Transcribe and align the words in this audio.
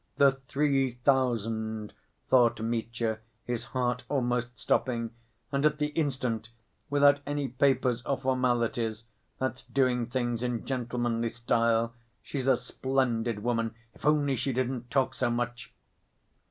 "The 0.15 0.31
three 0.47 0.89
thousand," 0.89 1.93
thought 2.27 2.59
Mitya, 2.59 3.19
his 3.45 3.65
heart 3.65 4.03
almost 4.09 4.57
stopping, 4.57 5.11
"and 5.51 5.63
at 5.63 5.77
the 5.77 5.89
instant... 5.89 6.49
without 6.89 7.19
any 7.27 7.49
papers 7.49 8.01
or 8.07 8.17
formalities... 8.17 9.03
that's 9.37 9.63
doing 9.63 10.07
things 10.07 10.41
in 10.41 10.65
gentlemanly 10.65 11.29
style! 11.29 11.93
She's 12.23 12.47
a 12.47 12.57
splendid 12.57 13.43
woman, 13.43 13.75
if 13.93 14.03
only 14.03 14.35
she 14.35 14.51
didn't 14.53 14.89
talk 14.89 15.13
so 15.13 15.29
much!" 15.29 15.71